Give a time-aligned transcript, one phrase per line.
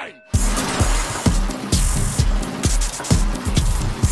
[0.00, 0.14] zijn!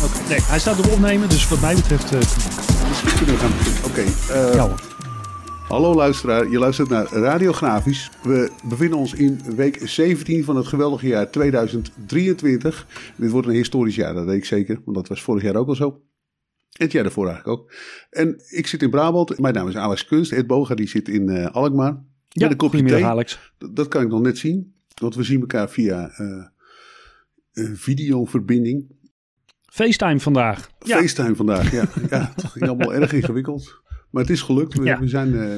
[0.03, 2.11] Oké, nee, hij staat op opnemen, dus wat mij betreft...
[2.11, 3.83] eh, Misschien kunnen we gaan beginnen.
[3.89, 4.33] Oké.
[4.33, 4.87] eh, ja hoor.
[5.67, 8.11] Hallo luisteraar, je luistert naar Radiografisch.
[8.23, 12.87] We bevinden ons in week 17 van het geweldige jaar 2023.
[13.15, 15.67] Dit wordt een historisch jaar, dat weet ik zeker, want dat was vorig jaar ook
[15.67, 16.01] al zo.
[16.77, 17.71] En het jaar daarvoor eigenlijk ook.
[18.09, 19.39] En ik zit in Brabant.
[19.39, 20.31] Mijn naam is Alex Kunst.
[20.31, 22.03] Ed Boga die zit in eh, Alkmaar.
[22.29, 23.05] Ja, een kopje thee.
[23.05, 23.53] Alex.
[23.57, 24.73] Dat, dat kan ik nog net zien.
[24.99, 26.43] Want we zien elkaar via eh,
[27.53, 28.97] een videoverbinding.
[29.65, 30.69] FaceTime vandaag.
[30.79, 31.89] Ja, FaceTime vandaag, ja.
[32.09, 32.31] ja.
[32.35, 33.81] Het ging allemaal erg ingewikkeld.
[34.11, 34.73] Maar het is gelukt.
[34.77, 34.99] We, Ja.
[34.99, 35.55] we zijn, eh,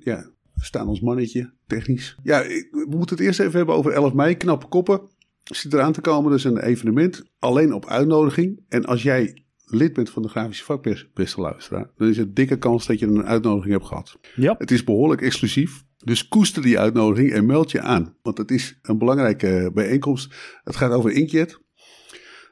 [0.00, 2.16] ja, we staan ons mannetje, technisch.
[2.22, 4.36] Ja, we moeten het eerst even hebben over 11 mei.
[4.36, 5.00] Knappe koppen.
[5.44, 6.30] Zit eraan te komen.
[6.30, 7.22] Dat is een evenement.
[7.38, 8.60] Alleen op uitnodiging.
[8.68, 11.90] En als jij lid bent van de grafische vakpers, beste luisteraar.
[11.96, 14.18] Dan is het dikke kans dat je een uitnodiging hebt gehad.
[14.34, 14.54] ja.
[14.58, 15.84] Het is behoorlijk exclusief.
[16.04, 18.16] Dus koester die uitnodiging en meld je aan.
[18.22, 20.34] Want het is een belangrijke bijeenkomst.
[20.64, 21.60] Het gaat over Inkjet.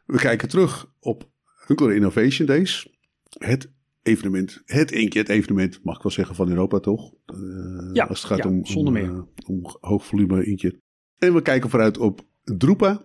[0.07, 1.31] We kijken terug op
[1.67, 2.89] Hunkler Innovation Days.
[3.39, 3.73] Het
[4.03, 7.13] evenement, het Inkjet evenement, mag ik wel zeggen, van Europa toch?
[7.27, 7.37] Eh,
[7.93, 9.17] Ja, als het gaat ja, om, zonder om, meer.
[9.19, 10.77] eh, om hoog volume Inkjet.
[11.19, 13.03] En we kijken vooruit op Drupa.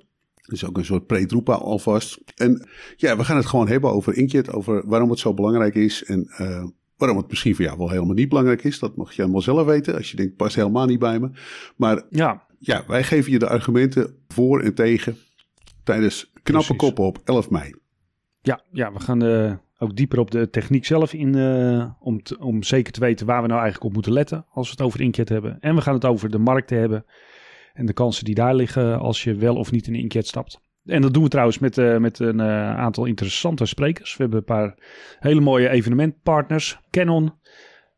[0.48, 2.22] Dus ook een soort pre-Drupa alvast.
[2.36, 6.04] En ja, we gaan het gewoon hebben over Inkjet, over waarom het zo belangrijk is
[6.04, 6.66] en eh,
[6.98, 8.80] waarom het misschien voor jou wel helemaal niet belangrijk is.
[8.80, 9.96] Dat mag je helemaal zelf weten.
[9.96, 11.30] Als je denkt, past helemaal niet bij me.
[11.76, 15.18] Maar ja, ja, wij geven je de argumenten voor en tegen
[15.84, 16.78] tijdens knappe Precies.
[16.78, 17.74] koppen op 11 mei.
[18.42, 21.36] ja, ja, we gaan eh, ook dieper op de techniek zelf in.
[21.36, 24.66] eh, om, te- om zeker te weten waar we nou eigenlijk op moeten letten als
[24.68, 25.58] we het over Inkjet hebben.
[25.60, 27.06] En we gaan het over de markten hebben.
[27.74, 30.60] En de kansen die daar liggen als je wel of niet in Inkjet stapt.
[30.88, 34.12] En dat doen we trouwens met, eh, met een eh, aantal interessante sprekers.
[34.18, 34.76] We hebben een paar
[35.20, 36.80] hele mooie evenementpartners.
[36.92, 37.34] Canon,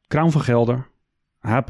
[0.08, 0.88] Crown van Gelder,
[1.40, 1.70] HP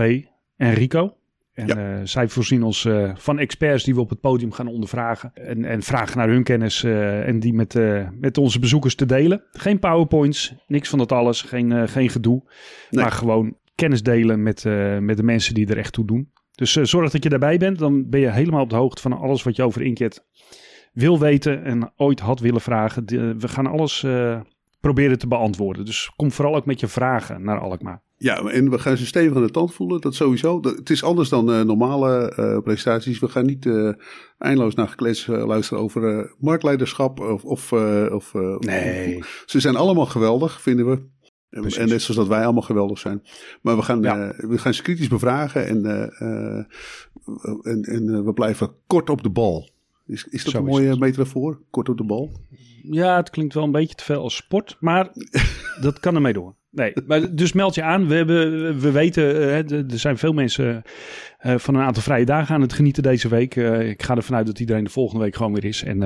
[0.56, 1.14] en Rico.
[1.54, 1.76] En Ja.
[1.76, 5.32] eh, zij voorzien ons van experts die we op het podium gaan ondervragen.
[5.34, 7.74] En, en vragen naar hun kennis en die met,
[8.20, 9.44] met onze bezoekers te delen.
[9.52, 12.44] Geen powerpoints, niks van dat alles, geen, geen gedoe.
[12.90, 13.04] Nee.
[13.04, 14.64] Maar gewoon kennis delen met,
[15.00, 16.32] met de mensen die er echt toe doen.
[16.56, 17.80] Dus zorg dat je daarbij bent.
[17.80, 20.26] Dan ben je helemaal op de hoogte van alles wat je over Inkjet
[21.00, 23.06] wil weten en ooit had willen vragen.
[23.40, 24.40] We gaan alles eh,
[24.80, 25.86] proberen te beantwoorden.
[25.86, 28.02] Dus kom vooral ook met je vragen naar Alkmaar.
[28.18, 30.60] Ja, en we gaan ze stevig aan de tand voelen, dat sowieso.
[30.60, 33.20] Dat, het is anders dan eh, normale eh, presentaties.
[33.20, 33.92] We gaan niet eh,
[34.38, 37.44] eindeloos naar geklets luisteren over marktleiderschap of...
[37.44, 37.74] of,
[38.12, 39.24] of Nee.
[39.46, 40.92] Ze zijn allemaal geweldig, vinden we.
[41.50, 41.78] En, Precies.
[41.80, 43.24] en net zoals dat wij allemaal geweldig zijn.
[43.62, 44.34] Maar we gaan, Ja.
[44.38, 45.86] we gaan ze kritisch bevragen en,
[47.64, 49.70] en, en we blijven kort op de bal.
[50.10, 51.62] Is, is dat Zo een mooie metafoor?
[51.70, 52.32] Kort op de bal?
[52.82, 55.10] Ja, het klinkt wel een beetje te veel als sport, maar
[55.82, 56.56] dat kan ermee door.
[56.72, 58.08] Nee, maar dus meld je aan.
[58.08, 60.84] We, hebben, we weten, eh, hè, er zijn veel mensen
[61.38, 63.56] eh, van een aantal vrije dagen aan het genieten deze week.
[63.56, 65.84] Eh, ik ga ervan uit dat iedereen de volgende week gewoon weer is.
[65.84, 66.00] En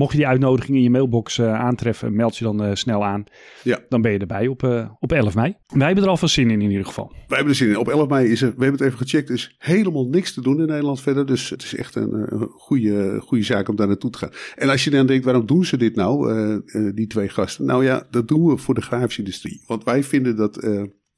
[0.00, 3.24] mocht je die uitnodiging in je mailbox eh, aantreffen, meld je dan eh, snel aan.
[3.62, 3.78] Ja.
[3.88, 5.54] Dan ben je erbij op, eh, op 11 mei.
[5.66, 7.08] Wij hebben er alvast zin in in ieder geval.
[7.08, 7.76] Wij hebben er zin in.
[7.76, 10.60] Op 11 mei is er, we hebben het even gecheckt, is helemaal niks te doen
[10.60, 11.26] in Nederland verder.
[11.26, 14.30] Dus het is echt een, goede, goede zaak om daar naartoe te gaan.
[14.54, 16.62] En als je dan denkt, waarom doen ze dit nou,
[16.94, 17.64] die twee gasten?
[17.64, 19.62] Nou ja, dat doen we voor de grafische industrie.
[19.66, 20.54] Want wij vinden dat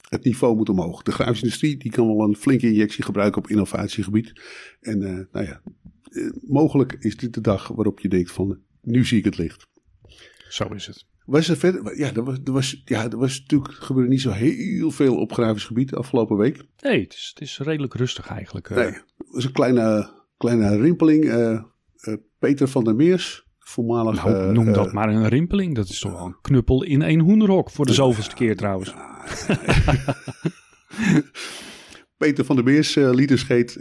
[0.08, 1.02] het niveau moet omhoog.
[1.02, 4.32] De grafische industrie die kan wel een flinke injectie gebruiken op innovatiegebied.
[4.80, 4.98] En
[5.32, 5.60] nou ja,
[6.46, 9.66] mogelijk is dit de dag waarop je denkt van, nu zie ik het licht.
[10.48, 11.04] Zo is het.
[11.24, 11.98] Was er verder?
[11.98, 15.32] Ja, er was, er was, ja, er was natuurlijk gebeurde niet zo heel veel op
[15.32, 16.62] grafisch gebied de afgelopen week.
[16.80, 18.70] Nee, het is, het is redelijk rustig eigenlijk.
[18.70, 18.76] eh.
[18.76, 21.24] Nee, er was een kleine, kleine rimpeling.
[21.24, 21.62] eh, eh,
[22.38, 24.24] Peter van der Meers, voormalig.
[24.24, 25.74] Nou, noem dat maar een rimpeling.
[25.74, 27.70] Dat is toch wel een knuppel in één hoenderhok.
[27.70, 28.94] Voor de zoveelste keer trouwens.
[32.16, 33.76] Peter van der Meers uh, liet een scheet.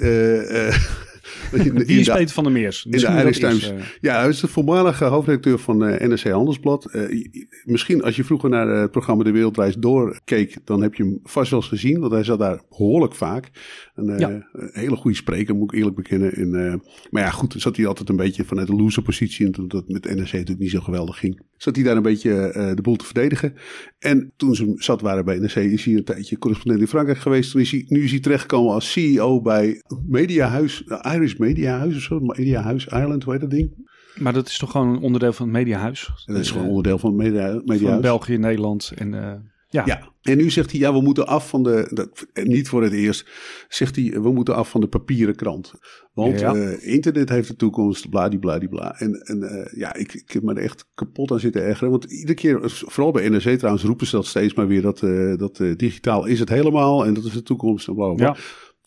[1.51, 2.85] in Wie is Peter van der Meers?
[2.85, 6.85] In de Irish is, eh, Ja, hij is de voormalige hoofdredacteur van eh, NRC Handelsblad.
[6.85, 7.25] Eh,
[7.63, 11.51] misschien als je vroeger naar het programma De Wereldreis doorkeek, dan heb je hem vast
[11.51, 11.99] wel eens gezien.
[11.99, 13.49] Want hij zat daar behoorlijk vaak.
[13.95, 14.47] Een, Ja.
[14.71, 16.33] hele goede spreker, moet ik eerlijk bekennen.
[16.33, 19.45] En, maar ja, goed, zat hij altijd een beetje vanuit de loser positie.
[19.45, 21.41] En toen dat met NRC natuurlijk niet zo geweldig ging.
[21.57, 22.29] Zat hij daar een beetje
[22.75, 23.53] de boel te verdedigen.
[23.99, 27.51] En toen ze zat waren bij NRC, is hij een tijdje correspondent in Frankrijk geweest.
[27.51, 32.19] Toen is hij, nu is hij terechtgekomen als CEO bij Mediahuis, Irish Mediahuis of zo.
[32.19, 33.89] Mediahuis Ireland, hoe heet dat ding?
[34.19, 36.09] maar dat is toch gewoon een onderdeel van het mediahuis?
[36.25, 38.01] Dat is gewoon Eh, onderdeel van het media, van mediahuis.
[38.01, 39.33] België, Nederland en eh,
[39.69, 39.83] ja.
[39.85, 42.93] Ja, en nu zegt hij, ja, we moeten af van de, dat, niet voor het
[42.93, 43.29] eerst,
[43.69, 45.73] zegt hij, we moeten af van de papieren krant.
[46.13, 46.55] Want Ja.
[46.55, 48.99] eh, internet heeft de toekomst, bladibladibla.
[48.99, 51.89] En, en ja, ik, ik heb me er echt kapot aan zitten ergeren.
[51.91, 54.99] Want iedere keer, vooral bij NRC trouwens, roepen ze dat steeds maar weer, dat,
[55.39, 58.25] dat digitaal is het helemaal en dat is de toekomst en bla, bla.
[58.25, 58.35] Ja.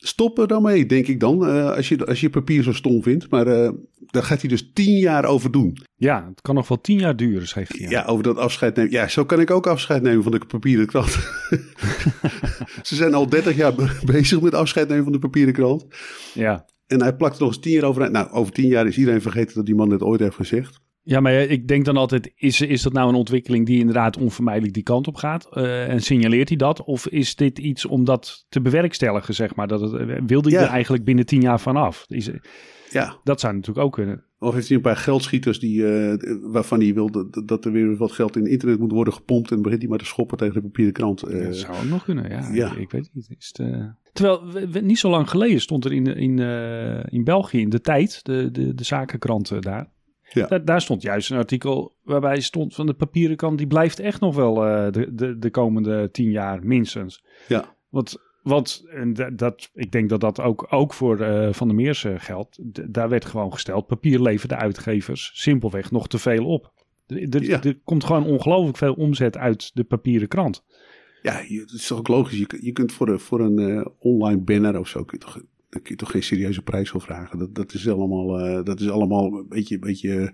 [0.07, 1.49] Stop er dan mee, denk ik dan.
[1.49, 3.31] Uh, als, je, als je papier zo stom vindt.
[3.31, 3.71] Maar uh,
[4.07, 5.79] daar gaat hij dus tien jaar over doen.
[5.95, 7.89] Ja, het kan nog wel tien jaar duren, zegt hij.
[7.89, 8.05] Ja.
[8.05, 8.93] over dat afscheid nemen.
[8.93, 11.11] Ja, zo kan ik ook afscheid nemen van de papieren krant.
[12.83, 15.87] Ze zijn al dertig jaar bezig met afscheid nemen van de papieren krant.
[16.35, 16.65] Ja.
[16.87, 18.11] En hij plakt er nog eens tien jaar over.
[18.11, 20.81] Nou, over tien jaar is iedereen vergeten dat die man dit ooit heeft gezegd.
[21.07, 24.75] Ja, maar ik denk dan altijd, is, is dat nou een ontwikkeling die inderdaad onvermijdelijk
[24.75, 25.49] die kant op gaat?
[25.53, 26.85] Uh, en signaleert hij dat?
[26.85, 29.69] Of is dit iets om dat te bewerkstelligen, zeg maar?
[29.69, 32.05] Dat het, eh, wilde hij er eigenlijk binnen tien jaar vanaf?
[32.09, 32.31] Is,
[32.91, 33.17] ja.
[33.25, 34.25] Dat zou natuurlijk ook kunnen.
[34.39, 37.97] Of heeft hij een paar geldschieters die, uh, waarvan hij wil dat, dat, er weer
[37.97, 40.61] wat geld in internet moet worden gepompt en begint hij maar te schoppen tegen de
[40.61, 41.29] papieren krant?
[41.29, 42.51] Uh, dat zou ook nog kunnen, ja.
[42.53, 42.73] ja.
[42.73, 43.35] Ik, ik, weet niet.
[43.39, 44.43] Is het, Terwijl,
[44.83, 46.39] niet zo lang geleden stond er in, in,
[47.09, 49.93] in België in de tijd, de, de, de zakenkranten daar,
[50.35, 50.47] ja.
[50.47, 54.21] Daar, daar, stond juist een artikel waarbij stond van de papieren kant, die blijft echt
[54.21, 57.25] nog wel uh, de, de, de komende tien jaar minstens.
[57.49, 57.77] Ja.
[57.89, 62.07] Want, want en dat, ik denk dat dat ook, ook voor uh, Van der Meers
[62.17, 62.59] geldt.
[62.93, 66.73] daar werd gewoon gesteld, papier levert de uitgevers simpelweg nog te veel op.
[67.07, 67.63] Er, ja.
[67.63, 70.65] er komt gewoon ongelooflijk veel omzet uit de papieren krant.
[71.23, 72.39] Ja, het is toch ook logisch.
[72.39, 75.43] Je, je kunt voor, de, voor een online banner of zo kun je toch
[75.75, 77.39] daar kun je toch geen serieuze prijs voor vragen.
[77.39, 80.33] Dat, dat is allemaal, uh, dat is allemaal een beetje, een beetje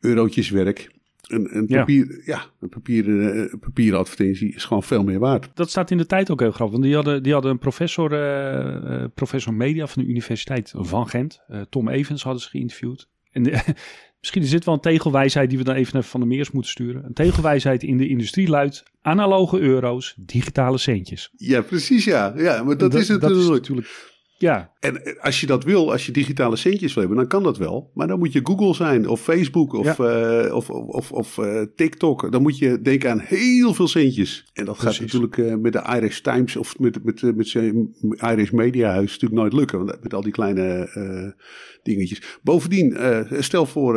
[0.00, 0.94] eurotjeswerk.
[1.26, 2.44] Een, een, papier, ja.
[2.60, 5.50] een papieren, uh, papieren advertentie is gewoon veel meer waard.
[5.54, 6.72] Dat staat in de tijd ook heel grappig.
[6.72, 11.40] Want die hadden, die hadden een professor, uh, professor media van de Universiteit van Gent.
[11.68, 13.08] Tom Evans hadden ze geïnterviewd.
[13.32, 13.42] En
[14.20, 16.70] misschien is dit wel een tegelwijsheid die we dan even naar Van de Meers moeten
[16.70, 17.04] sturen.
[17.04, 21.30] Een tegelwijsheid in de industrie luidt analoge euro's, digitale centjes.
[21.36, 22.32] Ja, precies ja.
[22.36, 24.72] ja maar dat, dat is het dat is natuurlijk ja.
[24.80, 27.58] En eh, als je dat wil, als je digitale centjes wil hebben, dan kan dat
[27.58, 27.90] wel.
[27.94, 30.44] Maar dan moet je Google zijn, of Facebook, of, ja.
[30.44, 32.32] uh, of, of, of uh, TikTok.
[32.32, 34.50] Dan moet je denken aan heel veel centjes.
[34.52, 34.96] En dat Precies.
[34.96, 39.12] gaat natuurlijk uh, met de Irish Times of met, met, met, met Irish Media Huis
[39.12, 39.84] natuurlijk nooit lukken.
[39.84, 40.88] Met al die kleine
[41.82, 42.38] dingetjes.
[42.42, 42.96] Bovendien,
[43.38, 43.94] stel voor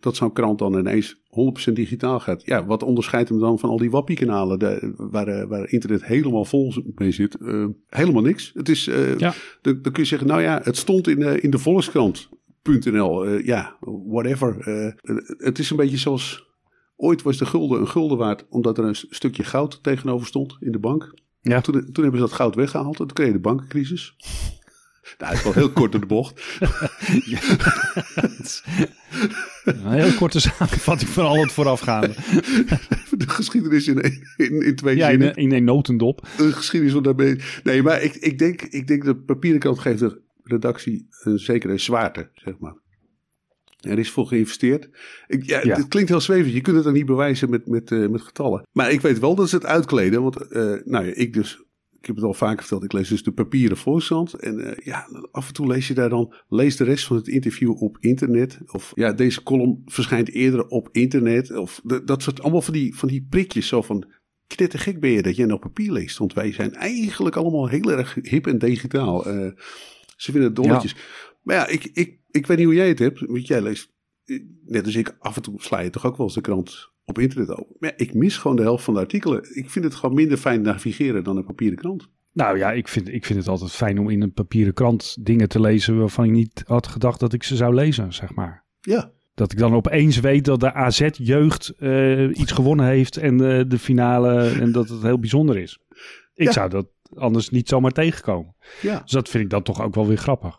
[0.00, 1.22] dat zo'n krant dan ineens
[1.70, 2.42] 100% digitaal gaat.
[2.44, 4.58] Ja, wat onderscheidt hem dan van al die wappie-kanalen
[4.96, 7.36] waar, eh, waar internet helemaal vol mee zit?
[7.40, 8.50] Uh, helemaal niks.
[8.54, 9.34] Het is, uh, ja.
[9.62, 13.28] dan, dan kun je zeggen, nou ja, het stond in, uh, in de Volkskrant.nl.
[13.38, 13.76] ja,
[14.06, 14.56] whatever.
[15.36, 16.46] het is een beetje zoals,
[16.96, 20.72] ooit was de gulden een gulden waard, omdat er een stukje goud tegenover stond in
[20.72, 21.14] de bank.
[21.40, 21.60] Ja.
[21.60, 24.16] Toen, toen hebben ze dat goud weggehaald en toen kreeg je de bankencrisis.
[25.18, 26.40] Nou, het is wel heel kort door de bocht.
[29.64, 32.14] een heel korte samenvatting van al het voorafgaande.
[33.18, 34.02] De geschiedenis in,
[34.36, 35.34] in, in twee ja, zinnen.
[35.34, 36.28] in, een notendop.
[36.36, 37.40] De geschiedenis van daarmee.
[37.62, 41.38] Nee, maar ik, ik, denk, ik denk dat de papieren kant geeft de redactie een
[41.38, 42.82] zekere zwaarte, zeg maar.
[43.80, 44.88] Er is voor geïnvesteerd.
[45.26, 46.52] Ik, ja, Het klinkt heel zwevig.
[46.52, 48.66] Je kunt het dan niet bewijzen met, met, uh, met getallen.
[48.72, 50.22] Maar ik weet wel dat ze het uitkleden.
[50.22, 51.63] Want uh, nou ja, ik dus
[52.04, 54.34] ik heb het al vaker verteld, ik lees dus de papieren Volkskrant.
[54.34, 57.28] En uh, ja, af en toe lees je daar dan, lees de rest van het
[57.28, 58.58] interview op internet.
[58.66, 61.56] Of ja, deze column verschijnt eerder op internet.
[61.56, 64.06] Of de, dat soort allemaal van die, van die prikjes zo van,
[64.46, 66.18] knettergek ben je dat je nog papier leest.
[66.18, 69.28] Want wij zijn eigenlijk allemaal heel erg hip en digitaal.
[69.28, 69.50] Uh,
[70.16, 70.96] ze vinden het dolletjes.
[71.42, 73.20] Maar ja, ik, ik, ik weet niet hoe jij het hebt.
[73.20, 73.92] Want jij leest,
[74.24, 76.92] eh, net als ik, af en toe sla je toch ook wel eens de krant
[77.04, 77.76] op internet open.
[77.78, 79.56] Maar ik mis gewoon de helft van de artikelen.
[79.56, 82.08] Ik vind het gewoon minder fijn navigeren dan een papieren krant.
[82.32, 85.48] Nou ja, ik vind, ik vind het altijd fijn om in een papieren krant dingen
[85.48, 88.64] te lezen waarvan ik niet had gedacht dat ik ze zou lezen, zeg maar.
[88.80, 89.12] Ja.
[89.34, 93.78] Dat ik dan opeens weet dat de AZ-jeugd uh, iets gewonnen heeft en uh, de
[93.78, 95.78] finale en dat het heel bijzonder is.
[96.34, 98.54] Ik zou dat anders niet zomaar tegenkomen.
[98.82, 99.00] Ja.
[99.00, 100.58] Dus dat vind ik dan toch ook wel weer grappig.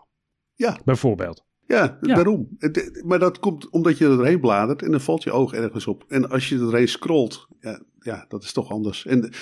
[0.53, 0.79] Ja.
[0.85, 1.44] Bijvoorbeeld.
[1.67, 2.57] Ja, daarom.
[3.05, 6.05] Maar dat komt omdat je erheen bladert en dan valt je oog ergens op.
[6.07, 9.05] En als je erheen scrolt, ja, ja dat is toch anders.
[9.05, 9.33] En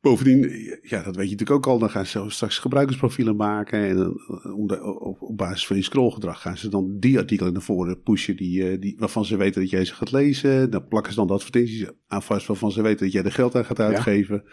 [0.00, 0.40] bovendien,
[0.82, 3.88] ja, dat weet je natuurlijk ook al, dan gaan ze straks gebruikersprofielen maken.
[3.88, 8.36] En eh, op, basis van je scrollgedrag gaan ze dan die artikelen naar voren pushen
[8.36, 10.70] die, eh, die, waarvan ze weten dat jij ze gaat lezen.
[10.70, 13.54] Dan plakken ze dan de advertenties aan vast waarvan ze weten dat jij er geld
[13.54, 14.44] aan gaat uitgeven.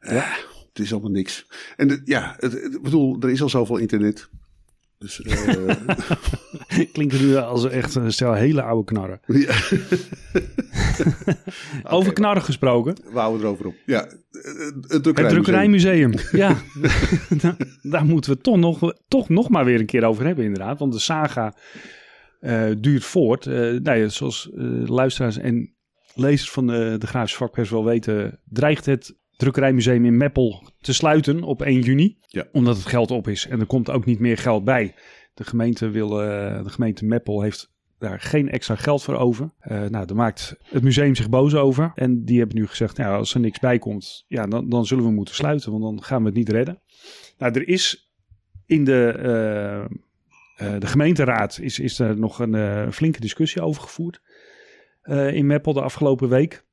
[0.00, 0.12] Ja.
[0.12, 0.36] Uh,
[0.68, 1.46] het is allemaal niks.
[1.76, 4.30] En ja, ik bedoel, er is al zoveel internet.
[5.00, 5.70] Dus, uh...
[6.92, 9.20] Klinkt nu als echt een stel hele oude knarren.
[9.26, 9.54] Ja.
[11.96, 12.94] Over knarren gesproken.
[13.12, 13.74] We houden erover op.
[13.86, 15.22] Ja, het drukkerijmuseum.
[15.24, 16.12] Het drukkerijmuseum.
[16.32, 16.56] ja,
[17.82, 20.78] daar moeten we toch nog, toch nog maar weer een keer over hebben inderdaad.
[20.78, 21.54] Want de saga
[22.40, 23.46] uh, duurt voort.
[23.46, 24.48] Uh, nou ja, zoals
[24.84, 25.74] luisteraars en
[26.14, 28.40] lezers van de, de Grafische Vakpers wel weten...
[28.44, 32.18] dreigt het drukkerijmuseum in Meppel te sluiten op 1 juni.
[32.26, 32.46] Ja.
[32.52, 34.94] Omdat het geld op is en er komt ook niet meer geld bij.
[35.34, 39.50] De gemeente, wil, uh, de gemeente Meppel heeft daar geen extra geld voor over.
[39.62, 41.92] Uh, nou, daar maakt het museum zich boos over.
[41.94, 45.04] En die hebben nu gezegd, nou, als er niks bij komt, ja, dan, dan zullen
[45.04, 46.80] we moeten sluiten, want dan gaan we het niet redden.
[47.38, 48.12] Nou, er is
[48.66, 49.88] in de,
[50.78, 54.20] de gemeenteraad is, is er nog een flinke discussie over gevoerd
[55.32, 56.64] in Meppel de afgelopen week.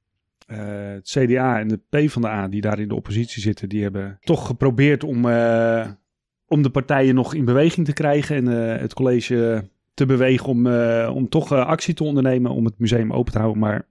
[0.56, 5.04] Het CDA en de PvdA, die daar in de oppositie zitten, die hebben toch geprobeerd
[5.04, 5.26] om,
[6.48, 8.46] om de partijen nog in beweging te krijgen en
[8.80, 9.64] het college
[9.94, 10.68] te bewegen om,
[11.16, 13.62] om toch actie te ondernemen om het museum open te houden.
[13.62, 13.88] Maar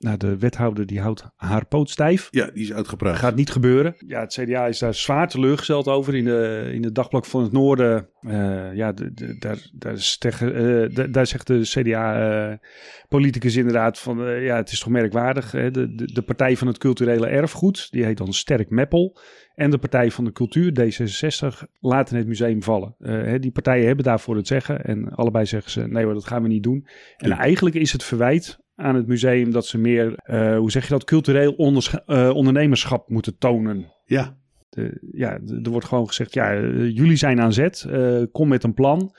[0.00, 2.28] nou, de wethouder die houdt haar poot stijf.
[2.30, 3.16] Ja, die is uitgepraat.
[3.16, 3.94] Gaat niet gebeuren.
[4.06, 6.14] Ja, het CDA is daar zwaar teleurgesteld over.
[6.14, 10.18] In de, in de dagblok van het Noorden, uh, ja, de, de, daar, daar, is
[10.18, 15.52] tegen, uh, daar zegt de CDA-politicus uh, inderdaad van, ja, het is toch merkwaardig.
[15.52, 15.70] Hè?
[15.70, 19.18] De, de, de, Partij van het Culturele Erfgoed, die heet dan Sterk Meppel.
[19.54, 22.94] En de Partij van de Cultuur, D66, laten het museum vallen.
[22.98, 24.84] Hè, die partijen hebben daarvoor het zeggen.
[24.84, 26.86] En allebei zeggen ze, nee hoor, dat gaan we niet doen.
[27.16, 30.90] En eigenlijk is het verwijt aan het museum dat ze meer, uh, hoe zeg je
[30.90, 33.92] dat, cultureel uh, ondernemerschap moeten tonen.
[34.04, 34.38] Ja.
[34.68, 37.86] De, ja, de, er wordt gewoon gezegd, ja, uh, jullie zijn aan zet,
[38.32, 39.14] kom met een plan.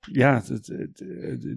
[0.00, 0.90] ja, de,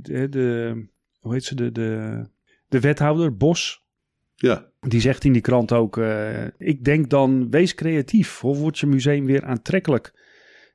[0.01, 0.74] de, de,
[1.19, 2.22] hoe heet ze, de, de,
[2.67, 3.88] de wethouder, Bos,
[4.36, 4.67] ja.
[4.79, 5.98] Die zegt in die krant ook:
[6.58, 8.39] Ik denk dan, wees creatief.
[8.39, 10.13] Hoe wordt je museum weer aantrekkelijk?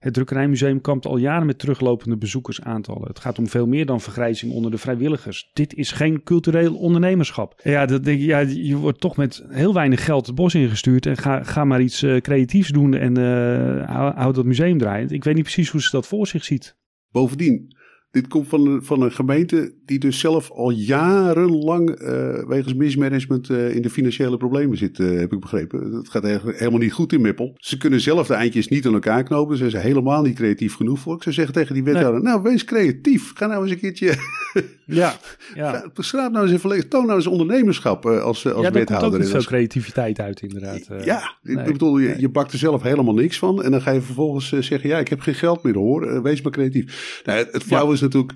[0.04, 3.08] Het Drukkerijmuseum kampt al jaren met teruglopende bezoekersaantallen.
[3.08, 5.50] Het gaat om veel meer dan vergrijzing onder de vrijwilligers.
[5.52, 7.60] Dit is geen cultureel ondernemerschap.
[7.62, 11.06] Ja, dat denk je, ja je wordt toch met heel weinig geld het bos ingestuurd.
[11.06, 15.12] En ga, ga maar iets uh, creatiefs doen en uh, hou, hou dat museum draaiend.
[15.12, 16.76] Ik weet niet precies hoe ze dat voor zich ziet.
[17.10, 17.76] Bovendien,
[18.14, 23.48] dit komt van een, van een gemeente die dus zelf al jarenlang uh, wegens mismanagement
[23.48, 25.92] uh, in de financiële problemen zit, uh, heb ik begrepen.
[25.92, 27.54] Het gaat eigenlijk helemaal niet goed in Mippel.
[27.56, 29.56] Ze kunnen zelf de eindjes niet aan elkaar knopen.
[29.56, 31.22] Ze zijn helemaal niet creatief genoeg voor.
[31.22, 32.32] Ze zeggen tegen die wethouder, nee.
[32.32, 33.32] nou wees creatief.
[33.34, 34.14] Ga nou eens een keertje...
[34.86, 35.14] ja,
[35.54, 35.90] ja.
[36.12, 38.94] Nou eens even, toon nou eens ondernemerschap als, als ja, wethouder.
[38.94, 40.86] Ja, komt ook niet creativiteit uit inderdaad.
[41.04, 41.56] ja, nee.
[41.56, 43.62] ik bedoel, je, je bakt er zelf helemaal niks van.
[43.62, 46.22] En dan ga je vervolgens zeggen, ja ik heb geen geld meer hoor.
[46.22, 47.22] wees maar creatief.
[47.24, 48.32] Nou, het, het flauw is natuurlijk,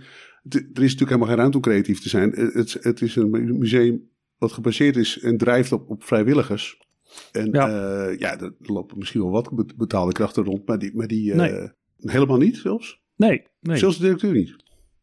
[0.48, 2.30] er is natuurlijk helemaal geen ruimte om creatief te zijn.
[2.30, 4.08] Het, het is een museum
[4.38, 6.78] wat gebaseerd is en drijft op, op vrijwilligers.
[7.32, 11.06] En ja, uh, ja er lopen misschien wel wat betaalde krachten rond, maar die, maar
[11.06, 13.00] die uh, helemaal niet zelfs?
[13.16, 13.76] Nee, nee.
[13.76, 14.56] Zelfs de directeur niet?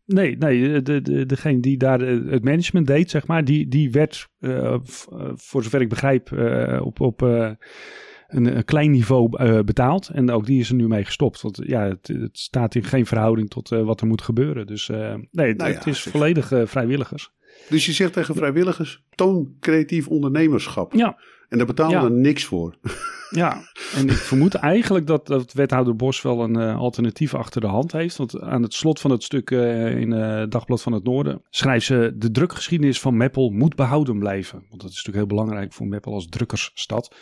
[0.05, 4.29] Nee, nee de, de, degene die daar het management deed, zeg maar, die, die werd,
[4.39, 4.77] uh,
[5.35, 6.31] voor zover ik begrijp,
[6.81, 7.21] op, op
[8.27, 10.09] een, een klein niveau uh, betaald.
[10.09, 11.41] En ook die is er nu mee gestopt.
[11.41, 14.67] Want ja, het, het staat in geen verhouding tot uh, wat er moet gebeuren.
[14.67, 14.97] Dus uh,
[15.31, 17.31] nee, nou het ja, is volledig vrijwilligers.
[17.69, 20.93] Dus je zegt tegen vrijwilligers, toon creatief ondernemerschap.
[20.93, 21.17] Ja.
[21.49, 22.21] En daar betalen we ja.
[22.21, 22.75] niks voor.
[23.29, 23.61] Ja,
[23.95, 27.91] en ik vermoed eigenlijk dat, dat wethouder Bos wel een uh, alternatief achter de hand
[27.91, 28.17] heeft.
[28.17, 31.85] Want aan het slot van het stuk uh, in uh, Dagblad van het Noorden schrijft
[31.85, 32.13] ze...
[32.15, 34.65] de drukgeschiedenis van Meppel moet behouden blijven.
[34.69, 37.15] Want dat is natuurlijk heel belangrijk voor Meppel als drukkersstad.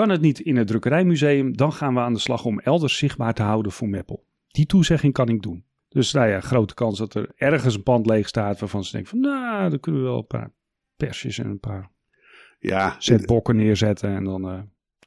[0.00, 3.34] Kan het niet in het drukkerijmuseum, dan gaan we aan de slag om elders zichtbaar
[3.34, 4.24] te houden voor Meppel.
[4.46, 5.64] Die toezegging kan ik doen.
[5.88, 9.10] Dus nou ja, grote kans dat er ergens een pand leeg staat waarvan ze denken
[9.10, 10.52] van nou, dan kunnen we wel een paar
[10.96, 11.90] persjes en een paar
[12.58, 14.60] ja, zetbokken neerzetten en dan uh,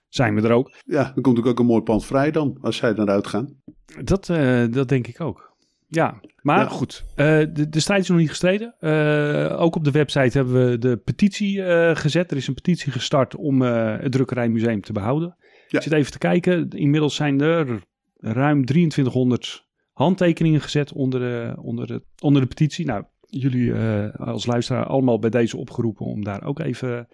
[0.07, 0.71] zijn we er ook.
[0.85, 3.61] Ja, dan komt ook een mooi pand vrij dan, als zij eruit gaan.
[4.03, 5.52] Dat, uh, dat denk ik ook.
[5.95, 6.67] Ja, maar ja.
[6.67, 7.05] goed.
[7.09, 7.15] Uh,
[7.53, 8.75] de, de, strijd is nog niet gestreden.
[8.79, 12.31] Uh, ook op de website hebben we de petitie uh, gezet.
[12.31, 15.35] Er is een petitie gestart om het Drukkerijmuseum te behouden.
[15.67, 15.77] Ja.
[15.77, 16.69] Ik zit even te kijken.
[16.69, 17.81] Inmiddels zijn er
[18.17, 22.85] ruim 2300 handtekeningen gezet onder de, onder de, onder de petitie.
[22.85, 23.73] Nou, jullie
[24.15, 27.07] als luisteraar allemaal bij deze opgeroepen om daar ook even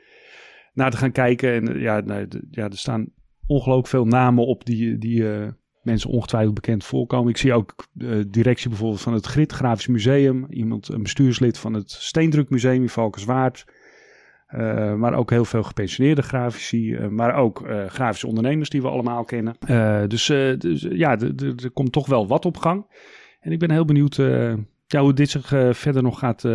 [0.73, 1.53] naar te gaan kijken.
[1.53, 3.07] En ja, nou, de, ja er staan
[3.47, 5.23] ongelooflijk veel namen op die, die
[5.81, 7.29] mensen ongetwijfeld bekend voorkomen.
[7.29, 10.45] Ik zie ook de directie bijvoorbeeld van het Grit Grafisch Museum.
[10.49, 13.65] Iemand, een bestuurslid van het Steendrukmuseum in Valkenswaard.
[14.55, 16.93] Uh, maar ook heel veel gepensioneerde grafici.
[16.93, 19.55] Uh, maar ook uh, grafische ondernemers die we allemaal kennen.
[20.09, 20.25] dus,
[20.57, 22.85] dus ja, er komt toch wel wat op gang.
[23.39, 24.15] En ik ben heel benieuwd
[24.87, 26.45] ja, hoe dit zich verder nog gaat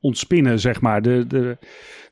[0.00, 1.02] ontspinnen, zeg maar.
[1.02, 1.58] De, de,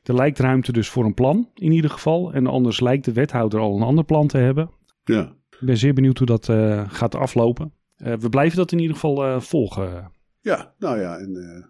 [0.03, 2.33] er lijkt ruimte dus voor een plan, in ieder geval.
[2.33, 4.69] En anders lijkt de wethouder al een ander plan te hebben.
[5.03, 5.35] Ja.
[5.59, 7.73] Ik ben zeer benieuwd hoe dat uh, gaat aflopen.
[7.97, 10.11] Uh, we blijven dat in ieder geval uh, volgen.
[10.41, 11.65] Ja, nou ja, en,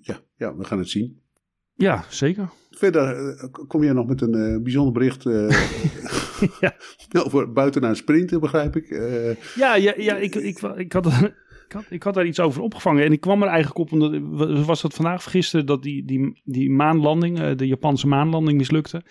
[0.00, 1.20] ja, ja, we gaan het zien.
[1.74, 2.50] Ja, zeker.
[2.70, 3.34] Verder
[3.66, 5.22] kom je nog met een bijzonder bericht
[6.60, 6.74] ja.
[7.24, 8.88] over buiten naar sprinten, begrijp ik.
[9.54, 11.32] ja, ja, ja ik, ik, ik, had,
[11.72, 13.04] ik, had, ik had daar iets over opgevangen.
[13.04, 14.18] En ik kwam er eigenlijk op, omdat
[14.66, 19.02] was dat vandaag of gisteren, dat die, die, die maanlanding, de Japanse maanlanding mislukte.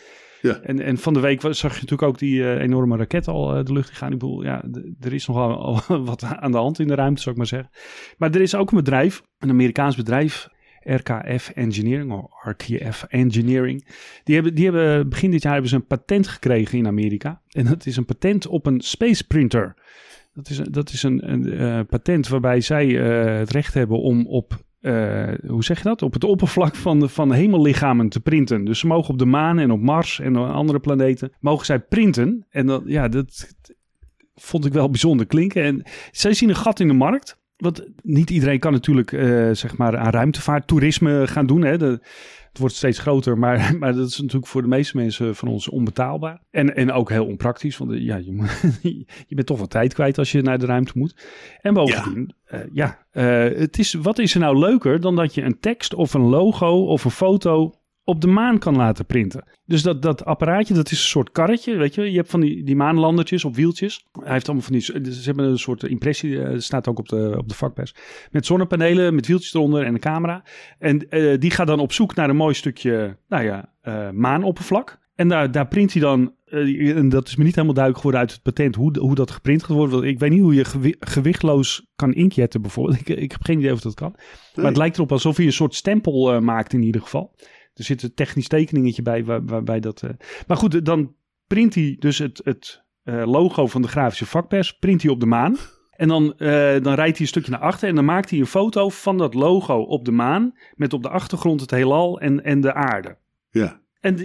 [0.41, 0.59] Ja.
[0.61, 3.65] En, en van de week zag je natuurlijk ook die uh, enorme raket al uh,
[3.65, 4.11] de lucht in gaan.
[4.11, 4.63] Ik bedoel, ja,
[4.99, 7.69] er is nogal al wat aan de hand in de ruimte, zou ik maar zeggen.
[8.17, 10.49] Maar er is ook een bedrijf, een Amerikaans bedrijf.
[10.83, 13.87] RKF Engineering, of RKF Engineering.
[14.23, 17.41] Die hebben, die hebben begin dit jaar hebben ze een patent gekregen in Amerika.
[17.49, 19.75] En dat is een patent op een space printer.
[20.33, 23.99] Dat is, een- dat is een, een eh, patent waarbij zij eh, het recht hebben
[23.99, 26.01] om op, eh, hoe zeg je dat?
[26.01, 28.65] Op het oppervlak van, van hemellichamen te printen.
[28.65, 31.79] Dus ze mogen op de maan en op Mars en op andere planeten, mogen zij
[31.79, 32.45] printen.
[32.49, 33.55] En dat, ja, dat
[34.35, 35.63] vond ik wel bijzonder klinken.
[35.63, 37.39] En zij zien een gat in de markt.
[37.57, 39.09] Want niet iedereen kan natuurlijk
[39.57, 41.61] zeg maar aan ruimtevaart, toerisme gaan doen.
[41.63, 41.77] Hè.
[41.77, 41.99] De,
[42.51, 45.69] het wordt steeds groter, maar, maar dat is natuurlijk voor de meeste mensen van ons
[45.69, 46.41] onbetaalbaar.
[46.49, 48.61] En, en ook heel onpraktisch, want eh, ja, je, moet,
[49.27, 51.27] je bent toch wat tijd kwijt als je naar de ruimte moet.
[51.61, 55.41] En bovendien, ja, ja eh, het is, wat is er nou leuker dan dat je
[55.41, 59.43] een tekst of een logo of een foto op de maan kan laten printen.
[59.65, 62.11] Dus dat, dat apparaatje, dat is een soort karretje, weet je.
[62.11, 64.05] Je hebt van die, die maanlandertjes op wieltjes.
[64.11, 67.35] Hij heeft allemaal van die, ze hebben een soort impressie, uh, staat ook op de,
[67.37, 67.95] op de vakpers.
[68.31, 70.43] Met zonnepanelen, met wieltjes eronder en een camera.
[70.79, 74.99] En uh, die gaat dan op zoek naar een mooi stukje, nou ja, uh, maanoppervlak.
[75.15, 78.21] En daar, daar print hij dan, uh, en dat is me niet helemaal duidelijk geworden
[78.21, 80.03] uit het patent, hoe, hoe dat geprint gaat worden.
[80.03, 82.99] Ik weet niet hoe je gewi gewichtloos kan inkjetten bijvoorbeeld.
[83.01, 84.11] Ik, ik heb geen idee of dat kan.
[84.11, 84.25] Nee.
[84.55, 87.35] Maar het lijkt erop alsof hij een soort stempel uh, maakt in ieder geval.
[87.73, 90.01] Er zit een technisch tekeningetje bij waar, waarbij dat...
[90.01, 90.09] Uh...
[90.47, 91.15] Maar goed, dan
[91.47, 95.25] print hij dus het, het uh, logo van de grafische vakpers, print hij op de
[95.25, 95.57] maan.
[95.91, 96.39] En dan, uh,
[96.81, 99.33] dan rijdt hij een stukje naar achter en dan maakt hij een foto van dat
[99.33, 100.53] logo op de maan.
[100.75, 103.17] Met op de achtergrond het heelal en, en de aarde.
[103.49, 103.81] Ja.
[103.99, 104.17] En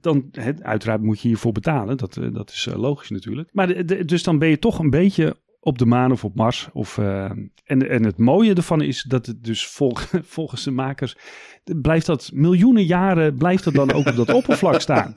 [0.00, 0.28] dan,
[0.60, 3.48] uiteraard moet je hiervoor betalen, dat, dat is logisch natuurlijk.
[3.52, 6.34] Maar de, de, dus dan ben je toch een beetje op de maan of op
[6.34, 6.68] Mars.
[6.72, 7.24] Of, uh,
[7.64, 9.96] en, en het mooie ervan is dat het dus vol,
[10.36, 11.16] volgens de makers
[11.64, 15.14] blijft dat miljoenen jaren blijft dat dan ook op dat oppervlak staan.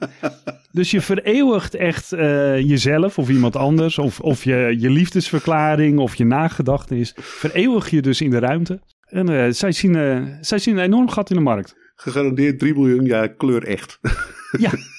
[0.72, 2.20] Dus je vereeuwigt echt uh,
[2.60, 8.20] jezelf of iemand anders of, of je, je liefdesverklaring of je nagedachtenis vereeuwig je dus
[8.20, 8.80] in de ruimte.
[9.06, 9.94] En uh, zij, zien,
[10.40, 11.76] zij zien een enorm gat in de markt.
[11.94, 13.98] Gegarandeerd 3 miljoen jaar kleur echt.
[14.58, 14.70] Ja.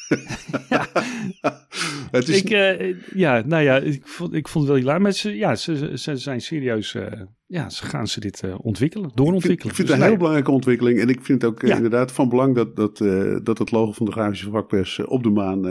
[0.69, 0.87] ja.
[2.11, 2.41] het is...
[2.41, 5.03] ik, uh, ja, nou ja, ik vond, ik vond het wel hilarisch.
[5.03, 7.05] Maar ze, ja, ze, ze zijn serieus, uh,
[7.45, 9.53] ja, ze gaan ze dit uh, ontwikkelen, doorontwikkelen.
[9.53, 10.99] Ik vind, ik vind het een heel belangrijke ontwikkeling.
[10.99, 11.75] En ik vind het ook ja.
[11.75, 12.97] inderdaad van belang dat, dat,
[13.45, 15.63] dat het logo van de grafische vakpers op de maan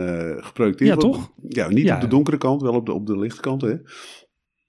[0.43, 1.17] geprojecteerd ja, wordt.
[1.17, 1.31] toch?
[1.47, 1.95] Ja, niet ja.
[1.95, 3.75] op de donkere kant, wel op de, op de lichte kant, hè?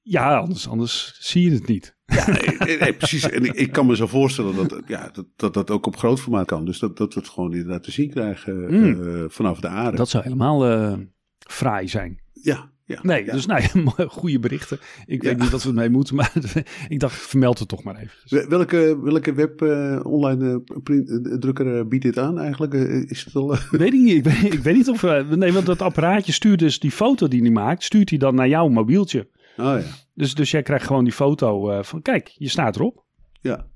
[0.02, 1.98] Ja, anders, anders zie je het niet.
[2.10, 2.26] Ja,
[2.64, 3.30] nee, nee, precies.
[3.30, 6.20] En ik, ik, kan me zo voorstellen dat, ja, dat, dat dat ook op groot
[6.20, 6.64] formaat kan.
[6.64, 8.84] Dus dat, dat we het gewoon inderdaad te zien krijgen mm.
[8.84, 9.96] uh, vanaf de aarde.
[9.96, 10.92] Dat zou helemaal uh,
[11.38, 12.20] fraai zijn.
[12.32, 12.98] Ja, ja.
[13.02, 13.32] Nee, ja.
[13.32, 13.62] dus nou
[13.96, 14.78] ja, goede berichten.
[15.06, 16.32] Ik weet niet wat we ermee moeten, maar
[16.88, 18.48] ik dacht, vermeld het toch maar even.
[18.48, 22.74] Welke, welke web uh, online print, drukker biedt dit aan eigenlijk?
[22.74, 24.16] is het al, Weet ik niet.
[24.16, 25.02] Ik weet, ik weet niet of...
[25.36, 28.48] nee, want dat apparaatje stuurt dus die foto die hij maakt, stuurt hij dan naar
[28.48, 29.26] jouw mobieltje.
[29.60, 29.90] Oh ja.
[30.14, 33.04] Dus, dus jij krijgt gewoon die foto uh, van, kijk, je staat erop.
[33.40, 33.66] Ja.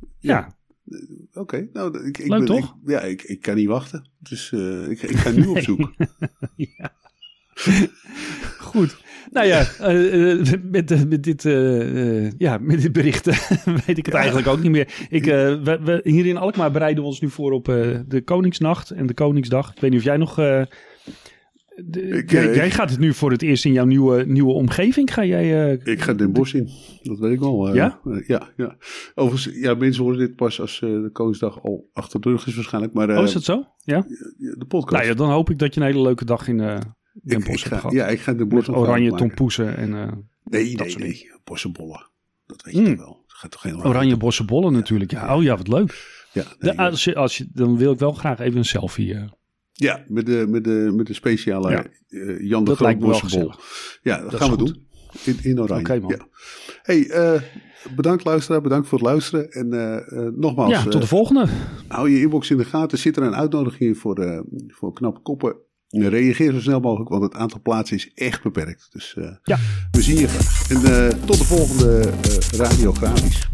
[0.00, 0.08] Ja.
[0.18, 0.56] ja.
[1.28, 1.68] Oké, okay.
[1.72, 2.76] nou, ik, ik Leuk ben, toch?
[2.82, 4.10] Ik, ja, ik, ik kan niet wachten.
[4.18, 5.92] Dus uh, ik, ik ga nu op zoek.
[6.56, 6.92] ja.
[8.58, 9.02] Goed.
[9.30, 13.24] Nou ja, uh, met, met, dit, uh, ja, met dit bericht
[13.86, 14.18] weet ik het ja.
[14.18, 15.06] eigenlijk ook niet meer.
[15.08, 17.64] Ik, we, we, hier in Alkmaar bereiden we ons nu voor op
[18.06, 19.72] de Koningsnacht en de Koningsdag.
[19.72, 20.38] Ik weet niet of jij nog...
[21.84, 25.14] De, ik, jij, jij, gaat het nu voor het eerst in jouw nieuwe, nieuwe omgeving.
[25.14, 26.68] Ga jij, uh, ik ga Den Bosch in,
[27.02, 27.68] dat weet ik wel.
[27.68, 28.00] Uh, ja?
[28.26, 28.76] ja, ja.
[29.14, 32.94] Overigens, ja, mensen horen dit pas als de Koningsdag al achter de rug is waarschijnlijk.
[32.94, 33.64] Maar, oh, is dat zo?
[33.78, 34.06] Ja?
[34.36, 34.92] De podcast.
[34.92, 36.56] Nou ja, dan hoop ik dat je een hele leuke dag in
[37.22, 37.90] Den Bosch ik hebt ga.
[37.90, 41.30] Ja, ik ga Den Bosch Met oranje tompoesen en Nee, nee, nee.
[41.44, 42.10] Bossenbollen.
[42.46, 42.86] Dat weet je mm.
[42.86, 43.24] toch wel.
[43.26, 45.10] Dat gaat toch geen oranje bossenbollen natuurlijk.
[45.10, 46.22] Ja, oh ja, wat leuk.
[46.32, 49.16] Ja, nee, de, als je, als je, dan wil ik wel graag even een selfie...
[49.76, 51.84] Ja, met de, met de, met de speciale ja.
[52.08, 53.58] uh, Jan de Groot.
[54.02, 54.66] Ja, dat, dat gaan we goed.
[54.66, 54.86] doen.
[55.24, 55.82] In, in oranje.
[55.82, 56.10] Oké, man.
[56.10, 56.26] Ja.
[56.82, 57.40] Hey, uh,
[57.96, 59.50] bedankt luisteraar, bedankt voor het luisteren.
[59.50, 60.70] En uh, nogmaals.
[60.70, 61.46] Ja, tot de volgende.
[61.88, 62.98] Hou je inbox in de gaten.
[62.98, 65.56] Zit er een uitnodiging voor, voor knappe koppen?
[65.88, 68.88] Reageer zo snel mogelijk, want het aantal plaatsen is echt beperkt.
[68.92, 69.58] Dus ja.
[69.90, 70.70] we zien je graag.
[70.70, 72.12] En tot de volgende
[72.56, 73.48] radiografisch.